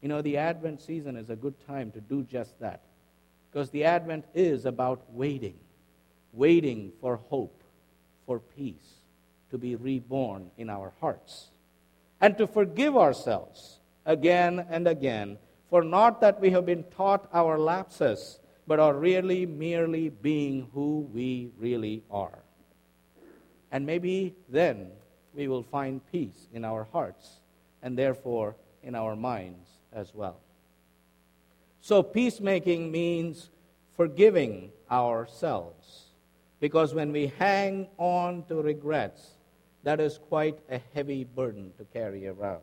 You 0.00 0.08
know, 0.08 0.22
the 0.22 0.36
Advent 0.36 0.80
season 0.80 1.16
is 1.16 1.28
a 1.28 1.36
good 1.36 1.54
time 1.66 1.90
to 1.90 2.00
do 2.00 2.22
just 2.22 2.58
that. 2.60 2.82
Because 3.50 3.70
the 3.70 3.82
Advent 3.82 4.26
is 4.32 4.64
about 4.64 5.02
waiting, 5.12 5.58
waiting 6.32 6.92
for 7.00 7.16
hope, 7.16 7.64
for 8.26 8.38
peace 8.38 8.99
to 9.50 9.58
be 9.58 9.76
reborn 9.76 10.50
in 10.56 10.70
our 10.70 10.92
hearts, 11.00 11.50
and 12.20 12.36
to 12.38 12.46
forgive 12.46 12.96
ourselves 12.96 13.80
again 14.06 14.66
and 14.70 14.86
again 14.86 15.38
for 15.68 15.82
not 15.84 16.20
that 16.20 16.40
we 16.40 16.50
have 16.50 16.66
been 16.66 16.84
taught 16.84 17.28
our 17.32 17.58
lapses, 17.58 18.40
but 18.66 18.80
are 18.80 18.94
really 18.94 19.46
merely 19.46 20.08
being 20.08 20.68
who 20.74 21.08
we 21.12 21.50
really 21.58 22.02
are. 22.10 22.40
And 23.70 23.86
maybe 23.86 24.34
then 24.48 24.90
we 25.32 25.46
will 25.46 25.62
find 25.62 26.00
peace 26.10 26.48
in 26.52 26.64
our 26.64 26.84
hearts 26.92 27.40
and 27.82 27.96
therefore 27.96 28.56
in 28.82 28.96
our 28.96 29.14
minds 29.14 29.68
as 29.92 30.12
well. 30.14 30.40
So, 31.80 32.02
peacemaking 32.02 32.90
means 32.90 33.48
forgiving 33.96 34.70
ourselves. 34.90 36.06
Because 36.58 36.92
when 36.92 37.10
we 37.10 37.32
hang 37.38 37.88
on 37.96 38.44
to 38.44 38.56
regrets, 38.56 39.30
that 39.82 40.00
is 40.00 40.18
quite 40.18 40.58
a 40.70 40.80
heavy 40.94 41.24
burden 41.24 41.72
to 41.78 41.84
carry 41.84 42.26
around. 42.26 42.62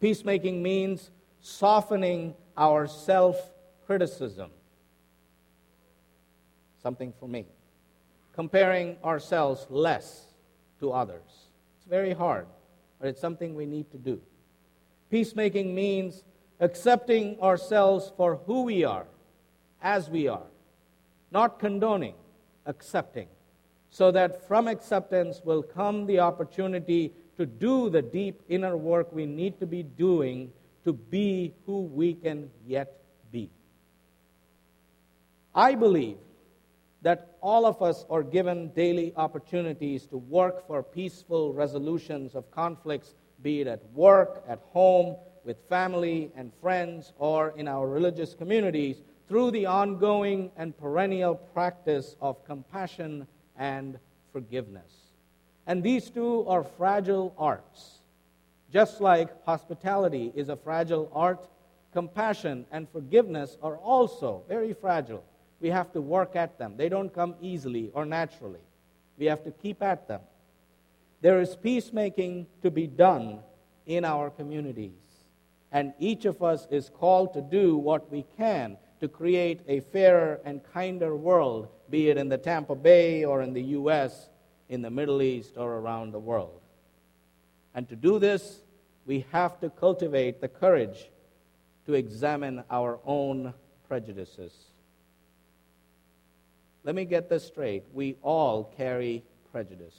Peacemaking 0.00 0.62
means 0.62 1.10
softening 1.40 2.34
our 2.56 2.86
self 2.86 3.36
criticism. 3.86 4.50
Something 6.82 7.12
for 7.18 7.28
me. 7.28 7.46
Comparing 8.34 8.96
ourselves 9.04 9.66
less 9.70 10.26
to 10.80 10.92
others. 10.92 11.48
It's 11.78 11.86
very 11.88 12.12
hard, 12.12 12.46
but 13.00 13.08
it's 13.08 13.20
something 13.20 13.54
we 13.54 13.66
need 13.66 13.90
to 13.92 13.98
do. 13.98 14.20
Peacemaking 15.10 15.74
means 15.74 16.24
accepting 16.60 17.40
ourselves 17.40 18.12
for 18.16 18.36
who 18.46 18.62
we 18.62 18.84
are, 18.84 19.06
as 19.82 20.10
we 20.10 20.28
are, 20.28 20.46
not 21.30 21.58
condoning, 21.58 22.14
accepting, 22.66 23.28
so 23.96 24.10
that 24.10 24.46
from 24.46 24.68
acceptance 24.68 25.40
will 25.42 25.62
come 25.62 26.04
the 26.04 26.20
opportunity 26.20 27.14
to 27.34 27.46
do 27.46 27.88
the 27.88 28.02
deep 28.02 28.42
inner 28.46 28.76
work 28.76 29.10
we 29.10 29.24
need 29.24 29.58
to 29.58 29.66
be 29.66 29.82
doing 29.82 30.52
to 30.84 30.92
be 30.92 31.54
who 31.64 31.80
we 31.80 32.12
can 32.12 32.50
yet 32.66 33.00
be. 33.32 33.48
I 35.54 35.74
believe 35.76 36.18
that 37.00 37.38
all 37.40 37.64
of 37.64 37.80
us 37.80 38.04
are 38.10 38.22
given 38.22 38.68
daily 38.74 39.14
opportunities 39.16 40.06
to 40.08 40.18
work 40.18 40.66
for 40.66 40.82
peaceful 40.82 41.54
resolutions 41.54 42.34
of 42.34 42.50
conflicts, 42.50 43.14
be 43.40 43.62
it 43.62 43.66
at 43.66 43.82
work, 43.94 44.44
at 44.46 44.60
home, 44.74 45.16
with 45.42 45.56
family 45.70 46.30
and 46.36 46.52
friends, 46.60 47.14
or 47.16 47.54
in 47.56 47.66
our 47.66 47.88
religious 47.88 48.34
communities, 48.34 49.00
through 49.26 49.52
the 49.52 49.64
ongoing 49.64 50.50
and 50.58 50.76
perennial 50.76 51.34
practice 51.34 52.14
of 52.20 52.44
compassion 52.44 53.26
and 53.58 53.98
forgiveness. 54.32 54.92
And 55.66 55.82
these 55.82 56.10
two 56.10 56.46
are 56.46 56.62
fragile 56.62 57.34
arts. 57.38 57.98
Just 58.72 59.00
like 59.00 59.44
hospitality 59.44 60.32
is 60.34 60.48
a 60.48 60.56
fragile 60.56 61.10
art, 61.12 61.48
compassion 61.92 62.66
and 62.70 62.88
forgiveness 62.90 63.56
are 63.62 63.76
also 63.76 64.42
very 64.48 64.72
fragile. 64.72 65.24
We 65.60 65.70
have 65.70 65.92
to 65.92 66.00
work 66.00 66.36
at 66.36 66.58
them. 66.58 66.76
They 66.76 66.88
don't 66.88 67.12
come 67.12 67.34
easily 67.40 67.90
or 67.94 68.04
naturally. 68.04 68.60
We 69.18 69.26
have 69.26 69.42
to 69.44 69.50
keep 69.50 69.82
at 69.82 70.06
them. 70.06 70.20
There 71.22 71.40
is 71.40 71.56
peacemaking 71.56 72.46
to 72.62 72.70
be 72.70 72.86
done 72.86 73.40
in 73.86 74.04
our 74.04 74.30
communities. 74.30 74.92
And 75.72 75.94
each 75.98 76.24
of 76.26 76.42
us 76.42 76.66
is 76.70 76.90
called 76.90 77.32
to 77.34 77.40
do 77.40 77.76
what 77.76 78.10
we 78.10 78.26
can 78.36 78.76
to 79.00 79.08
create 79.08 79.60
a 79.68 79.80
fairer 79.80 80.40
and 80.44 80.60
kinder 80.72 81.16
world, 81.16 81.68
be 81.90 82.10
it 82.10 82.16
in 82.16 82.28
the 82.28 82.38
Tampa 82.38 82.74
Bay 82.74 83.24
or 83.24 83.42
in 83.42 83.52
the 83.52 83.62
U.S., 83.62 84.28
in 84.68 84.82
the 84.82 84.90
Middle 84.90 85.22
East, 85.22 85.56
or 85.56 85.74
around 85.74 86.12
the 86.12 86.18
world. 86.18 86.60
And 87.74 87.88
to 87.88 87.96
do 87.96 88.18
this, 88.18 88.60
we 89.06 89.24
have 89.32 89.60
to 89.60 89.70
cultivate 89.70 90.40
the 90.40 90.48
courage 90.48 91.10
to 91.86 91.94
examine 91.94 92.64
our 92.70 92.98
own 93.04 93.54
prejudices. 93.86 94.52
Let 96.82 96.94
me 96.94 97.04
get 97.04 97.28
this 97.28 97.46
straight. 97.46 97.84
We 97.92 98.16
all 98.22 98.72
carry 98.76 99.22
prejudice 99.52 99.96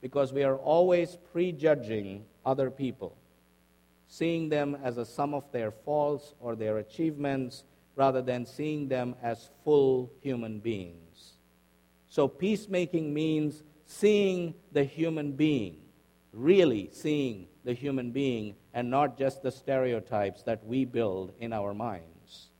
because 0.00 0.32
we 0.32 0.44
are 0.44 0.56
always 0.56 1.18
prejudging 1.32 2.24
other 2.46 2.70
people, 2.70 3.16
seeing 4.06 4.48
them 4.48 4.76
as 4.82 4.96
a 4.96 5.04
sum 5.04 5.34
of 5.34 5.50
their 5.52 5.70
faults 5.70 6.34
or 6.40 6.54
their 6.54 6.78
achievements 6.78 7.64
rather 7.98 8.22
than 8.22 8.46
seeing 8.46 8.86
them 8.86 9.16
as 9.20 9.50
full 9.64 10.12
human 10.20 10.60
beings. 10.60 11.32
So, 12.08 12.28
peacemaking 12.28 13.12
means 13.12 13.64
seeing 13.84 14.54
the 14.70 14.84
human 14.84 15.32
being, 15.32 15.78
really 16.32 16.90
seeing 16.92 17.48
the 17.64 17.72
human 17.74 18.12
being, 18.12 18.54
and 18.72 18.88
not 18.88 19.18
just 19.18 19.42
the 19.42 19.50
stereotypes 19.50 20.44
that 20.44 20.64
we 20.64 20.84
build 20.84 21.32
in 21.40 21.52
our 21.52 21.74
minds. 21.74 22.50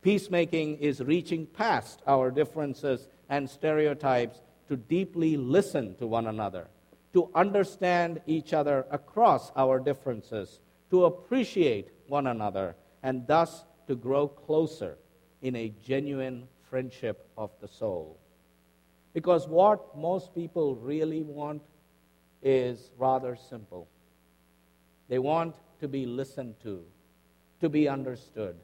Peacemaking 0.00 0.78
is 0.78 1.02
reaching 1.02 1.44
past 1.44 2.00
our 2.06 2.30
differences 2.30 3.06
and 3.28 3.50
stereotypes 3.50 4.40
to 4.66 4.76
deeply 4.76 5.36
listen 5.36 5.94
to 5.96 6.06
one 6.06 6.26
another, 6.26 6.68
to 7.12 7.28
understand 7.34 8.18
each 8.26 8.54
other 8.54 8.86
across 8.90 9.52
our 9.56 9.78
differences, 9.78 10.60
to 10.88 11.04
appreciate 11.04 11.90
one 12.06 12.26
another, 12.26 12.76
and 13.02 13.26
thus 13.26 13.64
to 13.90 13.96
grow 13.96 14.28
closer 14.28 14.96
in 15.42 15.56
a 15.56 15.72
genuine 15.82 16.46
friendship 16.70 17.28
of 17.36 17.50
the 17.60 17.68
soul. 17.68 18.16
Because 19.12 19.48
what 19.48 19.96
most 19.96 20.34
people 20.34 20.76
really 20.76 21.22
want 21.22 21.62
is 22.42 22.92
rather 22.96 23.36
simple. 23.36 23.88
They 25.08 25.18
want 25.18 25.56
to 25.80 25.88
be 25.88 26.06
listened 26.06 26.54
to, 26.62 26.84
to 27.60 27.68
be 27.68 27.88
understood 27.88 28.54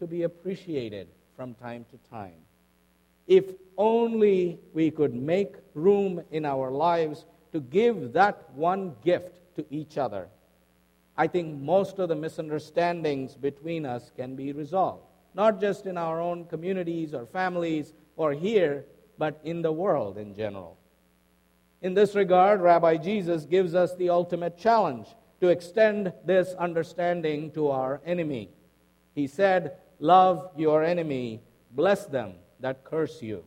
to 0.00 0.06
be 0.06 0.22
appreciated 0.24 1.06
from 1.36 1.54
time 1.54 1.84
to 1.90 2.10
time. 2.10 2.40
If 3.28 3.44
only 3.76 4.58
we 4.72 4.90
could 4.90 5.14
make 5.14 5.54
room 5.74 6.22
in 6.32 6.44
our 6.44 6.70
lives 6.70 7.26
to 7.52 7.60
give 7.60 8.14
that 8.14 8.50
one 8.54 8.96
gift 9.04 9.34
to 9.56 9.64
each 9.70 9.98
other, 9.98 10.28
I 11.20 11.26
think 11.26 11.60
most 11.60 11.98
of 11.98 12.08
the 12.08 12.16
misunderstandings 12.16 13.36
between 13.36 13.84
us 13.84 14.10
can 14.16 14.36
be 14.36 14.54
resolved. 14.54 15.02
Not 15.34 15.60
just 15.60 15.84
in 15.84 15.98
our 15.98 16.18
own 16.18 16.46
communities 16.46 17.12
or 17.12 17.26
families 17.26 17.92
or 18.16 18.32
here, 18.32 18.86
but 19.18 19.38
in 19.44 19.60
the 19.60 19.70
world 19.70 20.16
in 20.16 20.34
general. 20.34 20.78
In 21.82 21.92
this 21.92 22.14
regard, 22.14 22.62
Rabbi 22.62 22.96
Jesus 22.96 23.44
gives 23.44 23.74
us 23.74 23.94
the 23.96 24.08
ultimate 24.08 24.56
challenge 24.56 25.08
to 25.42 25.48
extend 25.48 26.10
this 26.24 26.54
understanding 26.54 27.50
to 27.50 27.68
our 27.68 28.00
enemy. 28.06 28.48
He 29.14 29.26
said, 29.26 29.76
Love 29.98 30.50
your 30.56 30.82
enemy, 30.82 31.42
bless 31.72 32.06
them 32.06 32.32
that 32.60 32.82
curse 32.82 33.20
you. 33.20 33.44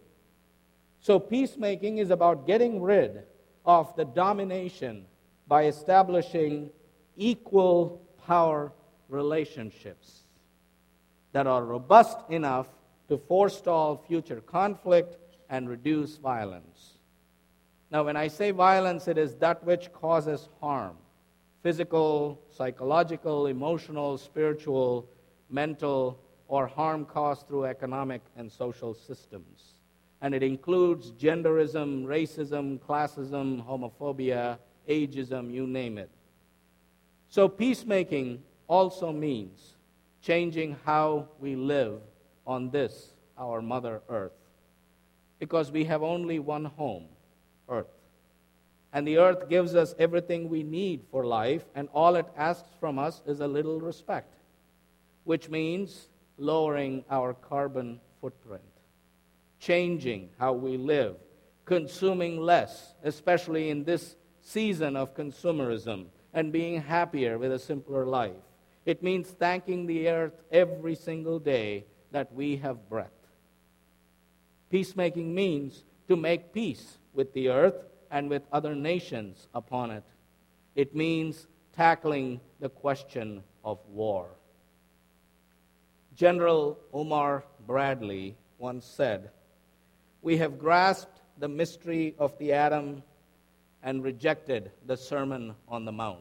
So, 0.99 1.17
peacemaking 1.17 1.97
is 1.97 2.11
about 2.11 2.45
getting 2.45 2.83
rid 2.83 3.23
of 3.65 3.95
the 3.95 4.05
domination 4.05 5.07
by 5.47 5.65
establishing 5.65 6.69
equal 7.17 8.01
power 8.25 8.71
relationships 9.09 10.23
that 11.31 11.47
are 11.47 11.63
robust 11.63 12.17
enough 12.29 12.67
to 13.07 13.17
forestall 13.17 13.97
future 14.07 14.41
conflict 14.41 15.17
and 15.49 15.69
reduce 15.69 16.17
violence. 16.17 16.93
Now, 17.91 18.03
when 18.05 18.15
I 18.15 18.27
say 18.27 18.51
violence, 18.51 19.07
it 19.07 19.17
is 19.17 19.35
that 19.35 19.63
which 19.63 19.91
causes 19.93 20.49
harm 20.59 20.97
physical, 21.61 22.41
psychological, 22.49 23.47
emotional, 23.47 24.17
spiritual, 24.17 25.07
mental, 25.49 26.19
or 26.49 26.67
harm 26.67 27.05
caused 27.05 27.47
through 27.47 27.63
economic 27.63 28.21
and 28.35 28.51
social 28.51 28.93
systems. 28.93 29.75
And 30.21 30.35
it 30.35 30.43
includes 30.43 31.11
genderism, 31.11 32.03
racism, 32.05 32.79
classism, 32.79 33.65
homophobia, 33.65 34.57
ageism, 34.89 35.53
you 35.53 35.65
name 35.65 35.97
it. 35.97 36.09
So, 37.33 37.49
peacemaking 37.49 38.43
also 38.67 39.11
means 39.11 39.77
changing 40.21 40.77
how 40.85 41.29
we 41.39 41.55
live 41.55 41.99
on 42.45 42.69
this, 42.69 43.11
our 43.39 43.59
Mother 43.59 44.03
Earth. 44.07 44.37
Because 45.39 45.71
we 45.71 45.85
have 45.85 46.03
only 46.03 46.37
one 46.37 46.65
home, 46.65 47.05
Earth. 47.67 47.87
And 48.93 49.07
the 49.07 49.17
earth 49.17 49.49
gives 49.49 49.73
us 49.73 49.95
everything 49.97 50.47
we 50.47 50.61
need 50.61 51.05
for 51.09 51.25
life, 51.25 51.65
and 51.73 51.89
all 51.91 52.13
it 52.17 52.27
asks 52.37 52.69
from 52.79 52.99
us 52.99 53.23
is 53.25 53.39
a 53.39 53.47
little 53.47 53.81
respect, 53.81 54.35
which 55.23 55.49
means 55.49 56.09
lowering 56.37 57.03
our 57.09 57.33
carbon 57.33 57.99
footprint, 58.21 58.61
changing 59.59 60.29
how 60.37 60.53
we 60.53 60.77
live, 60.77 61.15
consuming 61.65 62.39
less, 62.39 62.93
especially 63.03 63.71
in 63.71 63.85
this 63.85 64.17
season 64.39 64.95
of 64.95 65.15
consumerism, 65.15 66.05
and 66.33 66.51
being 66.51 66.81
happier 66.81 67.37
with 67.37 67.51
a 67.51 67.59
simpler 67.59 68.05
life. 68.05 68.33
It 68.85 69.03
means 69.03 69.29
thanking 69.29 69.85
the 69.85 70.09
earth 70.09 70.33
every 70.51 70.95
single 70.95 71.39
day 71.39 71.85
that 72.11 72.33
we 72.33 72.57
have 72.57 72.89
breath. 72.89 73.11
Peacemaking 74.69 75.33
means 75.33 75.83
to 76.07 76.15
make 76.15 76.53
peace 76.53 76.97
with 77.13 77.33
the 77.33 77.49
earth 77.49 77.85
and 78.11 78.29
with 78.29 78.43
other 78.51 78.75
nations 78.75 79.47
upon 79.53 79.91
it. 79.91 80.03
It 80.75 80.95
means 80.95 81.47
tackling 81.75 82.41
the 82.59 82.69
question 82.69 83.43
of 83.63 83.79
war. 83.87 84.27
General 86.15 86.77
Omar 86.93 87.43
Bradley 87.65 88.35
once 88.57 88.85
said, 88.85 89.31
We 90.21 90.37
have 90.37 90.59
grasped 90.59 91.21
the 91.37 91.47
mystery 91.47 92.15
of 92.19 92.37
the 92.37 92.53
atom 92.53 93.03
and 93.83 94.03
rejected 94.03 94.71
the 94.85 94.95
Sermon 94.95 95.53
on 95.67 95.85
the 95.85 95.91
Mount. 95.91 96.19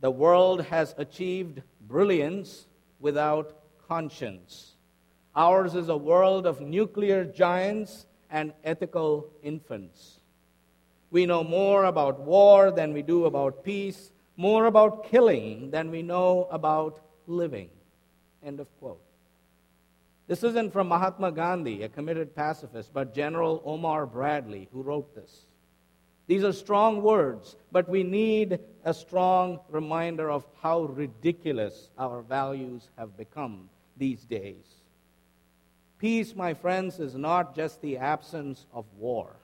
The 0.00 0.10
world 0.10 0.62
has 0.62 0.94
achieved 0.96 1.62
brilliance 1.88 2.66
without 3.00 3.56
conscience. 3.88 4.76
Ours 5.34 5.74
is 5.74 5.88
a 5.88 5.96
world 5.96 6.46
of 6.46 6.60
nuclear 6.60 7.24
giants 7.24 8.06
and 8.30 8.52
ethical 8.64 9.28
infants. 9.42 10.20
We 11.10 11.26
know 11.26 11.44
more 11.44 11.84
about 11.84 12.20
war 12.20 12.70
than 12.70 12.92
we 12.92 13.02
do 13.02 13.26
about 13.26 13.64
peace, 13.64 14.12
more 14.36 14.66
about 14.66 15.10
killing 15.10 15.70
than 15.70 15.90
we 15.90 16.02
know 16.02 16.48
about 16.50 17.00
living. 17.26 17.68
End 18.42 18.60
of 18.60 18.68
quote. 18.78 19.02
This 20.26 20.42
isn't 20.42 20.72
from 20.72 20.88
Mahatma 20.88 21.32
Gandhi, 21.32 21.82
a 21.82 21.88
committed 21.88 22.34
pacifist, 22.34 22.92
but 22.94 23.14
General 23.14 23.62
Omar 23.64 24.06
Bradley, 24.06 24.68
who 24.72 24.82
wrote 24.82 25.14
this. 25.14 25.46
These 26.26 26.44
are 26.44 26.52
strong 26.52 27.02
words, 27.02 27.56
but 27.70 27.88
we 27.88 28.02
need 28.02 28.60
a 28.84 28.94
strong 28.94 29.60
reminder 29.68 30.30
of 30.30 30.46
how 30.60 30.82
ridiculous 30.82 31.90
our 31.98 32.22
values 32.22 32.88
have 32.96 33.16
become 33.16 33.68
these 33.96 34.24
days. 34.24 34.64
Peace, 35.98 36.34
my 36.34 36.54
friends, 36.54 36.98
is 36.98 37.14
not 37.14 37.54
just 37.54 37.80
the 37.80 37.98
absence 37.98 38.66
of 38.72 38.84
war. 38.98 39.36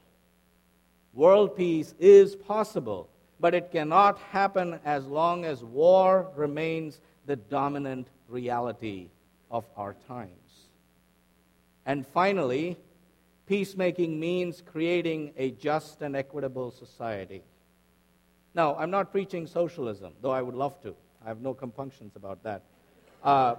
World 1.12 1.56
peace 1.56 1.94
is 1.98 2.36
possible, 2.36 3.08
but 3.40 3.54
it 3.54 3.70
cannot 3.70 4.18
happen 4.18 4.80
as 4.84 5.06
long 5.06 5.44
as 5.44 5.62
war 5.62 6.30
remains 6.36 7.00
the 7.26 7.36
dominant 7.36 8.08
reality 8.28 9.08
of 9.50 9.64
our 9.76 9.94
times. 10.06 10.68
And 11.86 12.06
finally, 12.06 12.76
peacemaking 13.48 14.20
means 14.20 14.62
creating 14.64 15.32
a 15.38 15.50
just 15.52 16.02
and 16.02 16.14
equitable 16.14 16.70
society. 16.70 17.42
Now, 18.54 18.76
I'm 18.76 18.90
not 18.90 19.10
preaching 19.10 19.46
socialism, 19.46 20.12
though 20.20 20.30
I 20.30 20.42
would 20.42 20.54
love 20.54 20.80
to. 20.82 20.94
I 21.24 21.28
have 21.28 21.40
no 21.40 21.54
compunctions 21.54 22.14
about 22.14 22.42
that. 22.42 22.62
Uh, 23.24 23.54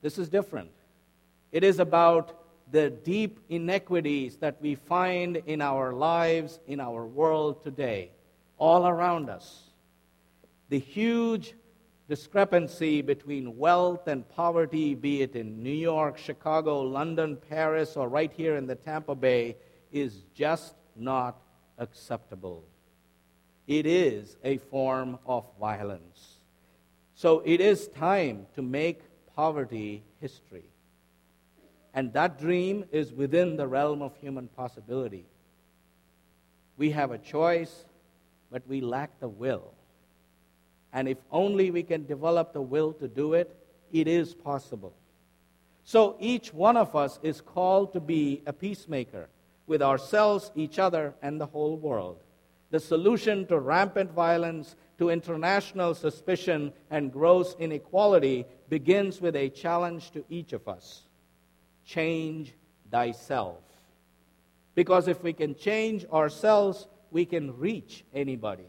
this 0.00 0.18
is 0.18 0.28
different. 0.28 0.70
It 1.52 1.64
is 1.64 1.78
about 1.78 2.38
the 2.70 2.88
deep 2.90 3.40
inequities 3.50 4.36
that 4.36 4.60
we 4.60 4.74
find 4.74 5.36
in 5.36 5.60
our 5.60 5.92
lives, 5.92 6.58
in 6.66 6.80
our 6.80 7.04
world 7.04 7.62
today, 7.62 8.10
all 8.56 8.86
around 8.86 9.28
us. 9.28 9.64
The 10.70 10.78
huge 10.78 11.54
discrepancy 12.08 13.02
between 13.02 13.58
wealth 13.58 14.08
and 14.08 14.26
poverty, 14.30 14.94
be 14.94 15.20
it 15.22 15.36
in 15.36 15.62
New 15.62 15.70
York, 15.70 16.16
Chicago, 16.16 16.80
London, 16.80 17.36
Paris, 17.48 17.96
or 17.96 18.08
right 18.08 18.32
here 18.32 18.56
in 18.56 18.66
the 18.66 18.74
Tampa 18.74 19.14
Bay, 19.14 19.56
is 19.92 20.24
just 20.34 20.74
not 20.96 21.36
acceptable. 21.76 22.64
It 23.66 23.84
is 23.84 24.36
a 24.42 24.56
form 24.56 25.18
of 25.26 25.44
violence. 25.60 26.38
So 27.14 27.42
it 27.44 27.60
is 27.60 27.88
time 27.88 28.46
to 28.54 28.62
make 28.62 29.02
poverty 29.36 30.02
history. 30.20 30.70
And 31.92 32.12
that 32.14 32.38
dream 32.38 32.84
is 32.90 33.12
within 33.12 33.56
the 33.56 33.66
realm 33.66 34.00
of 34.00 34.16
human 34.16 34.48
possibility. 34.48 35.26
We 36.78 36.90
have 36.92 37.10
a 37.10 37.18
choice, 37.18 37.84
but 38.50 38.62
we 38.66 38.80
lack 38.80 39.18
the 39.20 39.28
will. 39.28 39.74
And 40.92 41.08
if 41.08 41.18
only 41.30 41.70
we 41.70 41.82
can 41.82 42.06
develop 42.06 42.52
the 42.52 42.62
will 42.62 42.92
to 42.94 43.08
do 43.08 43.34
it, 43.34 43.54
it 43.92 44.08
is 44.08 44.34
possible. 44.34 44.94
So 45.84 46.16
each 46.20 46.52
one 46.52 46.76
of 46.76 46.94
us 46.94 47.18
is 47.22 47.40
called 47.40 47.92
to 47.94 48.00
be 48.00 48.42
a 48.46 48.52
peacemaker 48.52 49.28
with 49.66 49.82
ourselves, 49.82 50.50
each 50.54 50.78
other, 50.78 51.14
and 51.22 51.40
the 51.40 51.46
whole 51.46 51.76
world. 51.76 52.18
The 52.70 52.80
solution 52.80 53.46
to 53.46 53.58
rampant 53.58 54.12
violence, 54.12 54.76
to 54.98 55.10
international 55.10 55.94
suspicion, 55.94 56.72
and 56.90 57.12
gross 57.12 57.56
inequality 57.58 58.44
begins 58.68 59.20
with 59.20 59.36
a 59.36 59.48
challenge 59.48 60.10
to 60.10 60.24
each 60.28 60.52
of 60.52 60.68
us 60.68 61.04
change 61.86 62.52
thyself. 62.90 63.62
Because 64.74 65.08
if 65.08 65.22
we 65.22 65.32
can 65.32 65.54
change 65.54 66.04
ourselves, 66.12 66.86
we 67.10 67.24
can 67.24 67.58
reach 67.58 68.04
anybody. 68.12 68.66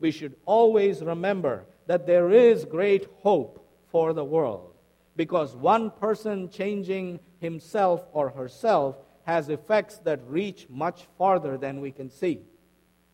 We 0.00 0.10
should 0.10 0.34
always 0.44 1.02
remember 1.02 1.66
that 1.86 2.06
there 2.06 2.30
is 2.30 2.64
great 2.64 3.06
hope 3.22 3.66
for 3.90 4.12
the 4.12 4.24
world. 4.24 4.72
Because 5.16 5.54
one 5.54 5.90
person 5.90 6.48
changing 6.50 7.20
himself 7.40 8.04
or 8.12 8.30
herself 8.30 8.96
has 9.24 9.48
effects 9.48 9.98
that 9.98 10.20
reach 10.26 10.66
much 10.68 11.06
farther 11.16 11.56
than 11.56 11.80
we 11.80 11.92
can 11.92 12.10
see. 12.10 12.40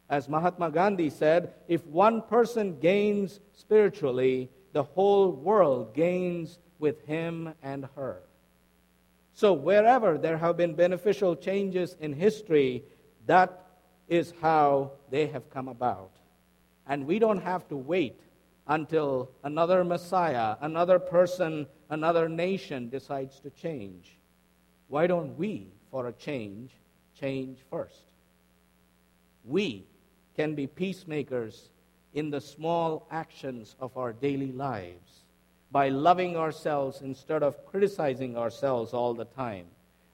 As 0.09 0.29
Mahatma 0.29 0.71
Gandhi 0.71 1.11
said, 1.11 1.55
if 1.69 1.87
one 1.87 2.23
person 2.23 2.81
gains 2.81 3.41
spiritually, 3.53 4.51
the 4.73 4.83
whole 4.83 5.31
world 5.31 5.95
gains 5.95 6.59
with 6.79 7.05
him 7.07 7.55
and 7.63 7.87
her. 7.95 8.23
So, 9.35 9.53
wherever 9.53 10.19
there 10.19 10.37
have 10.37 10.57
been 10.57 10.75
beneficial 10.75 11.37
changes 11.37 11.97
in 12.01 12.13
history, 12.13 12.85
that 13.27 13.67
is 14.09 14.35
how 14.41 14.93
they 15.11 15.29
have 15.29 15.49
come 15.51 15.69
about. 15.69 16.11
And 16.91 17.07
we 17.07 17.21
don't 17.21 17.41
have 17.43 17.69
to 17.69 17.77
wait 17.77 18.21
until 18.67 19.31
another 19.45 19.85
Messiah, 19.85 20.57
another 20.61 20.99
person, 20.99 21.69
another 21.89 22.29
nation 22.29 22.89
decides 22.89 23.39
to 23.41 23.51
change. 23.51 24.19
Why 24.89 25.07
don't 25.07 25.39
we, 25.39 25.69
for 25.93 26.09
a 26.09 26.13
change, 26.13 26.73
change 27.19 27.61
first? 27.71 28.03
We 29.45 29.87
can 30.35 30.57
be 30.57 30.67
peacemakers 30.67 31.71
in 32.13 32.29
the 32.29 32.41
small 32.41 33.07
actions 33.13 33.77
of 33.79 33.97
our 33.97 34.13
daily 34.13 34.51
lives 34.51 35.21
by 35.71 35.91
loving 35.91 36.37
ourselves 36.37 37.03
instead 37.03 37.45
of 37.45 37.65
criticizing 37.67 38.37
ourselves 38.37 38.93
all 38.93 39.15
the 39.15 39.27
time, 39.27 39.67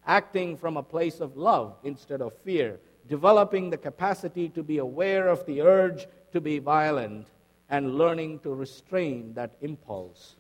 acting 0.07 0.59
from 0.59 0.77
a 0.77 0.83
place 0.83 1.21
of 1.21 1.39
love 1.39 1.75
instead 1.85 2.21
of 2.21 2.37
fear, 2.45 2.79
developing 3.09 3.71
the 3.71 3.79
capacity 3.79 4.51
to 4.51 4.63
be 4.63 4.77
aware 4.77 5.29
of 5.29 5.47
the 5.47 5.63
urge 5.63 6.07
to 6.37 6.41
be 6.43 6.59
violent, 6.59 7.29
and 7.71 7.97
learning 7.97 8.39
to 8.41 8.53
restrain 8.53 9.33
that 9.33 9.57
impulse. 9.63 10.37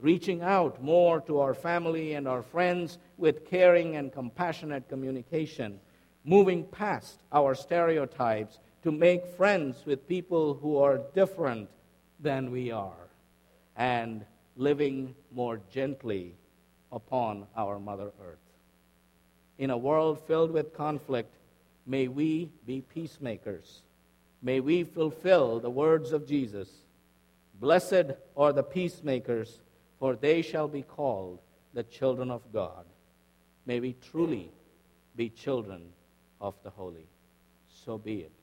Reaching 0.00 0.40
out 0.40 0.82
more 0.82 1.20
to 1.20 1.38
our 1.38 1.52
family 1.52 2.14
and 2.14 2.26
our 2.26 2.42
friends 2.42 2.96
with 3.18 3.44
caring 3.44 3.96
and 3.96 4.10
compassionate 4.10 4.88
communication, 4.88 5.78
moving 6.24 6.64
past 6.64 7.20
our 7.30 7.54
stereotypes 7.54 8.58
to 8.82 8.90
make 8.90 9.36
friends 9.36 9.84
with 9.84 10.08
people 10.08 10.54
who 10.54 10.78
are 10.78 11.02
different 11.14 11.68
than 12.20 12.50
we 12.50 12.70
are, 12.70 13.10
and 13.76 14.24
living 14.56 15.14
more 15.30 15.60
gently 15.70 16.34
upon 16.90 17.46
our 17.54 17.78
Mother 17.78 18.12
Earth. 18.26 18.48
In 19.58 19.68
a 19.68 19.76
world 19.76 20.22
filled 20.26 20.52
with 20.52 20.74
conflict, 20.74 21.34
may 21.86 22.08
we 22.08 22.48
be 22.64 22.80
peacemakers. 22.80 23.82
May 24.44 24.60
we 24.60 24.84
fulfill 24.84 25.58
the 25.58 25.70
words 25.70 26.12
of 26.12 26.28
Jesus 26.28 26.68
Blessed 27.60 28.12
are 28.36 28.52
the 28.52 28.62
peacemakers, 28.62 29.60
for 29.98 30.16
they 30.16 30.42
shall 30.42 30.68
be 30.68 30.82
called 30.82 31.38
the 31.72 31.84
children 31.84 32.30
of 32.30 32.42
God. 32.52 32.84
May 33.64 33.80
we 33.80 33.94
truly 34.10 34.50
be 35.16 35.30
children 35.30 35.82
of 36.40 36.54
the 36.62 36.70
holy. 36.70 37.06
So 37.84 37.96
be 37.96 38.20
it. 38.20 38.32